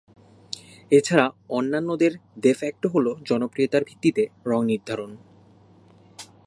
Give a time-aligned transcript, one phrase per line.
[0.91, 1.25] এছাড়া
[1.49, 2.13] অন্যান্যদের
[2.37, 5.11] de facto হলো জনপ্রিয়তার ভিত্তিতে রঙ নির্ধারণ।